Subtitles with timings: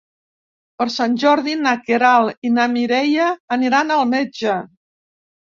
[0.81, 4.57] Per Sant Jordi na Queralt i na Mireia aniran al metge.